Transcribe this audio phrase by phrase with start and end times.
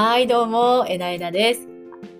[0.00, 1.68] はい、どうも、えなえなです。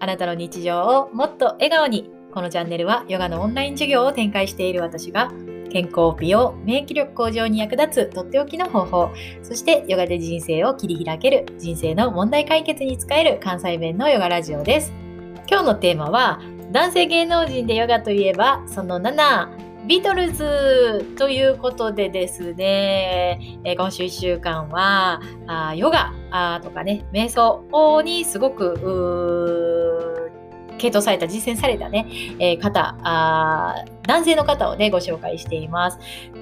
[0.01, 2.11] あなたの日常をもっと笑顔に。
[2.33, 5.31] このチャンネルはヨガのオンライン授業を展開している私が
[5.71, 9.11] 健康、美容、免疫力向上に役立つとっておきの方法、
[9.45, 14.93] そしてヨガで人生を切り開ける人生の問題解決に使える関西弁のヨガラジオです。
[15.49, 16.43] 今日のテーマは
[16.73, 30.31] 男性芸能人でヨガといえばその7ビートルズということでですね、えー、今週1週間はあヨガあとかね、瞑想にすごく
[30.79, 32.07] 系統された、実践されたね、
[32.39, 35.99] えー、方あ、男性の方をね、ご紹介しています。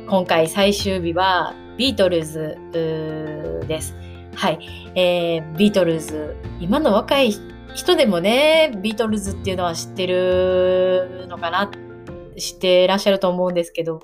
[0.09, 3.95] 今回最終日はビートルズです。
[4.34, 4.59] はい、
[4.95, 6.37] えー、ビートルズ。
[6.61, 7.34] 今の若い
[7.75, 11.70] 人でもね、ビートルズっていうのは知ってるのかな
[12.39, 14.01] 知ってらっしゃると思うんですけど、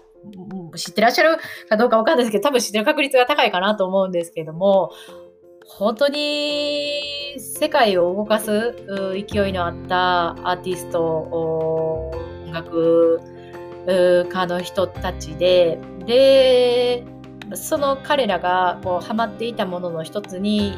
[0.76, 1.36] 知ってらっしゃる
[1.68, 4.90] かどうかわかんないですけど、多分知ってる確率が高いかなと思うんですけども、
[5.66, 7.00] 本当に
[7.38, 8.74] 世界を動かす
[9.28, 11.02] 勢いのあったアーティスト、
[12.46, 13.20] 音楽
[13.86, 17.04] 家の人たちで、で、
[17.54, 20.74] その彼らがこうハマっていたものの一つに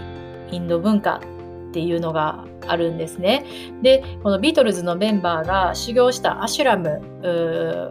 [0.51, 1.21] インド文化。
[1.75, 3.45] っていうのがあるんですね。
[3.83, 7.01] で、このビートルズのメンバーが修行したアシュラム、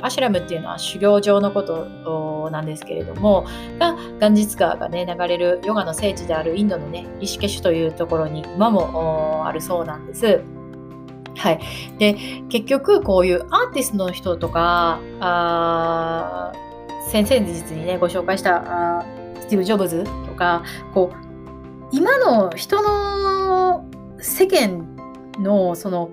[0.01, 3.45] アシュラムっていうのは修行場のことなんですけれども、
[3.79, 10.41] がガンジス川がね、流れるヨガの聖地であるインドのね、リシケシュというところに今もあるそうなんです。
[11.35, 11.59] はい。
[11.99, 12.13] で、
[12.47, 16.53] 結局こういうアーティストの人とか、あ
[17.09, 19.03] 先々日にね、ご紹介したあ
[19.41, 21.15] スティーブ・ジョブズとか、こう、
[21.95, 22.89] 今の人の
[24.23, 24.95] 世間
[25.39, 26.09] のその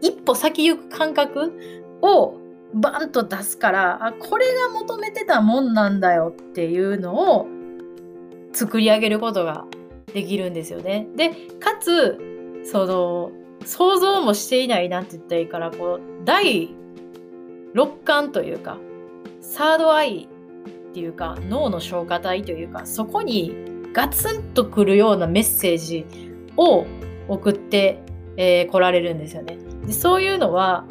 [0.00, 1.52] 一歩先行く感覚
[2.02, 2.34] を
[2.74, 7.46] バンと出すからあこれが求めてたもんなんだよっていうのを
[8.52, 9.64] 作り上げることが
[10.12, 11.06] できるんですよね。
[11.16, 11.30] で
[11.60, 12.18] かつ
[12.64, 13.32] その
[13.64, 16.74] 想像もしていないなんて言ったらいいからこう第
[17.72, 18.78] 六感というか
[19.40, 20.28] サードアイ
[20.90, 23.54] っていうか脳の消化体というかそこに
[23.92, 26.06] ガツンとくるようなメッセージ
[26.56, 26.86] を
[27.28, 28.00] 送って、
[28.36, 29.92] えー、られるんですよねで。
[29.92, 30.84] そういうのは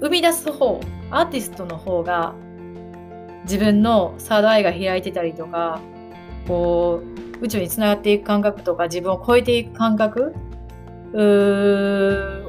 [0.00, 2.34] 生み出す方アーティストの方が
[3.44, 5.80] 自分のサードアイが開いてたりとか
[6.48, 7.02] こ
[7.40, 10.34] う宇宙につながっていく感覚とか自分を超えていく感覚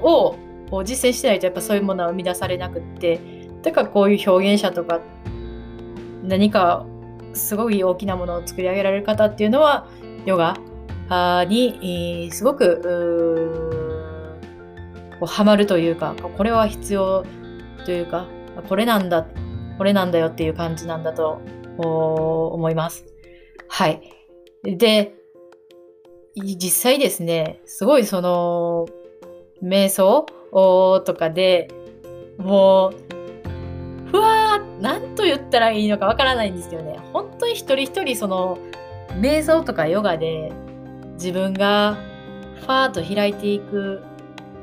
[0.01, 0.35] を
[0.69, 3.19] こう実践してないとやっぱそういうものは生み出されなくって
[3.62, 5.01] だからこういう表現者とか
[6.23, 6.85] 何か
[7.33, 9.88] すごい大きなものを作り上げられる方っていうのは
[10.25, 10.57] ヨガ
[11.48, 12.82] にすごく
[15.20, 17.26] こうハマるというかこれは必要
[17.86, 18.28] というか
[18.68, 19.26] これなんだ
[19.78, 21.42] これなんだよっていう感じなんだと
[21.78, 23.06] 思います。
[23.68, 24.02] はい。
[24.64, 25.14] で、
[26.36, 28.86] 実際ですね、すごいその、
[29.62, 30.26] 瞑想
[31.02, 31.70] とかで
[32.38, 32.94] もう
[34.12, 38.58] ふわー、なんと言ったらいいのかわからないんですけどね、本当に一人一人その、
[39.20, 40.52] 瞑想とかヨガで
[41.16, 41.98] 自分が
[42.62, 44.03] ファーッと開いていく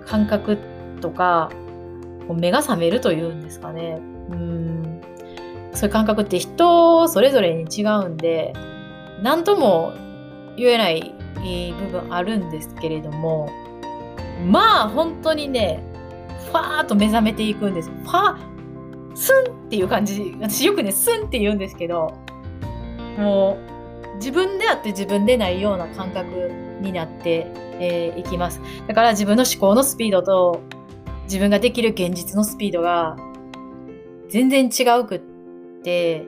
[0.07, 0.59] 感覚
[1.01, 1.51] とか、
[2.35, 4.01] 目が覚めるというんですかね。
[4.31, 5.01] うん。
[5.73, 8.53] そういう感覚って人それぞれに違うんで、
[9.23, 9.93] 何とも
[10.57, 11.15] 言えない
[11.91, 13.49] 部分あるんですけれども、
[14.47, 15.83] まあ本当にね、
[16.51, 17.91] ファーっと目覚めていくんです。
[17.91, 18.53] ファー、
[19.15, 22.15] スンっていう感じ私よくねスンって言うんですけど
[23.19, 23.82] もう
[24.17, 26.51] 自分であって自分でないような感覚
[26.81, 27.47] になって、
[27.81, 28.61] えー、きます。
[28.87, 30.61] だから自分の思考のスピードと
[31.25, 33.17] 自分ができる現実のスピードが
[34.29, 35.21] 全然違うくっ
[35.83, 36.25] て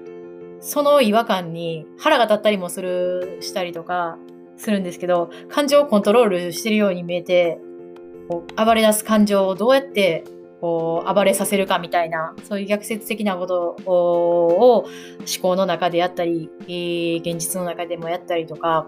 [0.61, 4.19] その違和感に腹が立ったりもするしたりとか
[4.56, 7.59] するんですけど感情をコントロールしてるように見えて
[8.28, 10.25] こう暴れ出す感情をどうやって
[10.65, 14.89] こう暴れさせるかみたいなそういう逆説的なことを思
[15.43, 16.49] 考の中でやったり、
[17.19, 18.87] 現実の中でもやったりとか、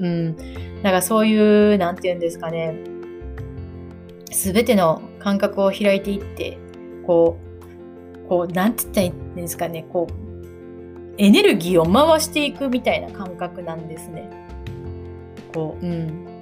[0.00, 0.36] うん、
[0.82, 2.74] なんかそういう何て言うんですかね。
[4.32, 6.58] 全ての感覚を開いていって
[7.06, 7.38] こ
[8.24, 9.86] うこう何て言ったらいいんですかね。
[9.92, 14.28] こうエネルギーを回していくみたいな感覚なんですね。
[15.54, 16.35] こううん。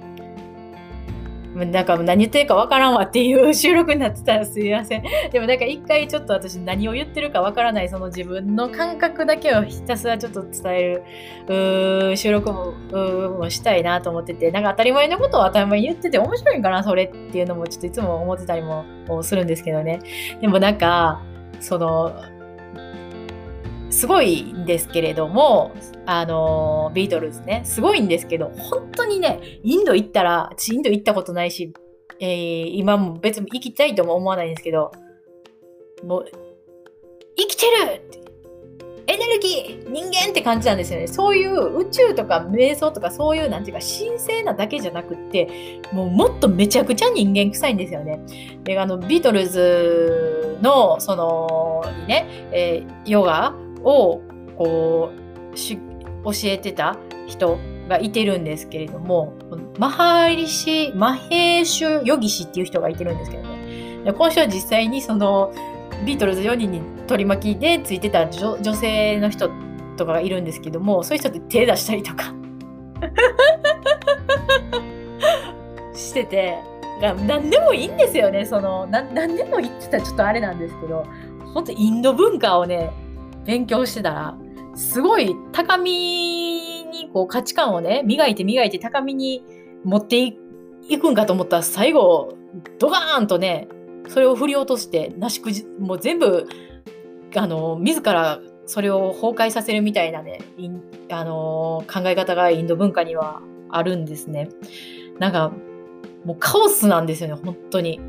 [1.55, 5.03] なんか何言ってるかわからんわっていう収録になってたらすいません。
[5.31, 11.03] でもなんか一回ちょっと私何を言ってるかわからないその自分の感覚だけをひたすらちょっと伝え
[11.47, 12.73] る収録も
[13.39, 18.83] もしたいなと思ってて、なんか当たり前のことを当たり前に言ってて面白いんかなそれっていうのもちょっといつも思ってたりも
[19.23, 20.01] するんですけどね。
[20.41, 21.21] でもなんか、
[21.61, 22.13] その、
[23.89, 25.71] すごいんですけれども、
[26.05, 31.73] あのビートルズね、すごいんですけど、本当にね、インド行ったら、インド行ったことないし、
[32.19, 34.91] えー、今も別に行きたいとも思わないんですけど、
[36.03, 36.25] もう、
[37.37, 38.25] 生きてる
[39.07, 41.07] エネルギー人間って感じなんですよね。
[41.07, 48.19] そういう宇宙とか瞑想とかそういうなんていうか神聖なだけじゃなくってもうもっとめちゃくちゃ人間臭いんですよね。
[48.63, 53.53] であのビートルズのそのね、えー、ヨガ
[53.85, 54.21] を
[54.57, 55.11] こ
[55.53, 55.77] うし
[56.23, 56.97] 教えてた
[57.27, 59.33] 人がいてるんですけれども
[59.77, 64.13] マハリシマヘーシュヨギシっていう人がいてるんですけどね。
[64.13, 65.51] 今週は実際にその
[66.05, 69.49] ビートルズ4人に取り巻きでついてた女性の人
[69.97, 72.33] とかがいるんですけどもそういう人って手出したりとか
[75.95, 76.57] してて
[77.01, 81.05] 何でもいいんですよねその何でもいいって言ったらちょっとあれなんですけど
[81.53, 82.91] 本当インド文化をね
[83.45, 84.37] 勉強してたら
[84.75, 85.91] すごい高み
[86.91, 89.43] にこう価値観をね磨いて磨いて高みに
[89.83, 90.35] 持って
[90.89, 92.35] いくんかと思ったら最後
[92.79, 93.67] ドカーンとね
[94.09, 96.47] それを振り落としてなしくじもう全部
[97.35, 100.39] あの自らそれを崩壊させるみたいなね
[101.11, 104.49] あの考え方がインド文化にはあるんですね。
[105.19, 105.51] なんか
[106.23, 107.99] もうカオスなんですよね本当に。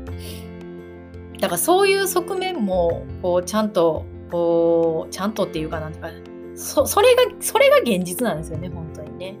[1.39, 6.09] だからそういう側面もこうちゃんとこうちゃんとっていうかなんとか
[6.55, 9.35] そそれがそれが現実なんですよね本当にね。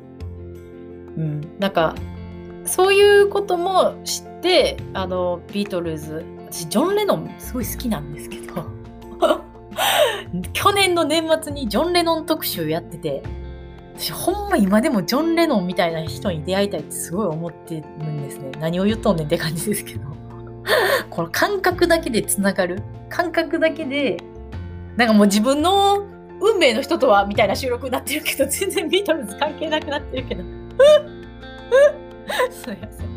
[1.17, 1.95] うん、なんか
[2.65, 8.65] そういうことも知ってあのビートルズ私ジョン・レノンすごい好きなんですけど
[10.53, 13.23] 去年の年末にジョン・レノン特集やってて
[13.97, 18.51] 私ほんま今でもジョン・レノンみたいな人に出会いたいってすごい思ってるんですね。
[18.59, 20.01] 何を言っとんねんって感じですけど。
[21.09, 22.83] この感覚だけでつながる。
[23.09, 24.17] 感覚だけで
[24.97, 26.05] なんかもう自分の
[26.41, 30.43] 運命の人とはみたいな収録になってるけど 全然ビートルズ関係なくなってるけど。
[32.51, 33.07] すいません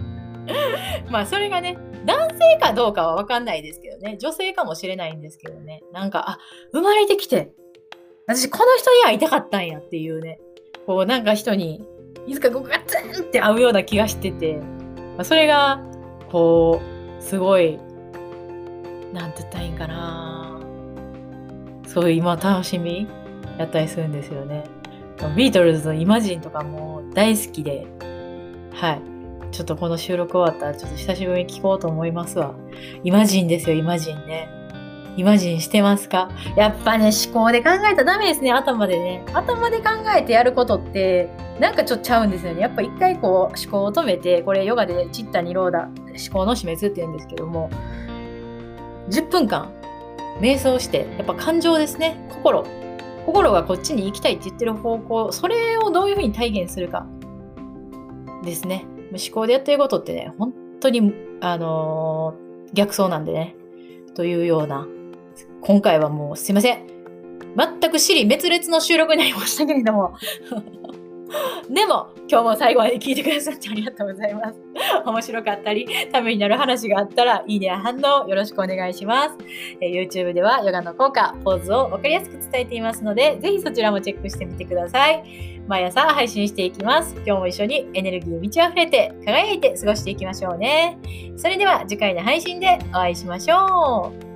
[1.11, 6.39] まあそれがね男性かどうかは分かんないですけどね、女性かもしれないんですけどね、なんか、あ、
[6.73, 7.53] 生まれてきて、
[8.27, 10.41] 私この人に会いたかったんやっていうね、
[10.87, 11.85] こうなんか人に、
[12.27, 14.57] いつかこうガツンって会うような気がしてて、
[15.17, 15.81] まあ、それが、
[16.31, 16.81] こ
[17.19, 17.79] う、すごい、
[19.13, 20.50] なんて言ったらいいんかな。
[21.93, 23.09] そういう今楽しみ
[23.59, 24.65] やったりするんですよね。
[25.37, 27.85] ビートルズのイマジンとかも大好きで、
[28.73, 29.03] はい。
[29.51, 32.55] ちょっとこの収録終わったらちょっと久しぶりに聞こうと思いますわ。
[33.03, 34.49] イマジンですよ、イマジンね。
[35.17, 36.31] イマジンしてますか？
[36.57, 39.25] やっぱね、思考で考えたらダメですね、頭でね。
[39.35, 39.87] 頭で考
[40.17, 41.29] えてやることって、
[41.59, 42.61] なんかちょっとちゃうんですよね。
[42.61, 45.93] やっぱ一回こう思考を止めて、これヨガでチッタニローダ、思
[46.33, 47.69] 考の死滅って言うんですけども、
[49.11, 49.73] 10分間
[50.41, 52.65] 瞑想して、やっぱ感情ですね、心。
[53.27, 57.07] 心がこっちに行きたいって言ってる方向、それをどういうふうに体現するか
[58.43, 58.87] ですね。
[59.13, 63.55] 思考でやってることってね、本当に、あのー、逆走なんでね。
[64.15, 64.87] というような、
[65.61, 66.87] 今回はもうすいません。
[67.57, 70.15] 全く尻滅裂の収録になりましたけれども
[71.71, 74.61] でも、今日も最後まで聞いてくださってありがとうございます。
[75.07, 79.37] 面白かったり、ためになる話があったら、いいねや反応よろしくお願いします。
[79.81, 85.23] え YouTube ではヨガの効果、ポーズを分かりやすく伝えていますので、ぜひそちらもチェックしてみてください。
[85.69, 87.15] 毎朝配信していきます。
[87.25, 90.99] 今日も一緒にエネルギー満ち溢れて、輝いて過ごしていきましょうね。
[91.37, 94.30] それでは次回の配信でお会いしましょう。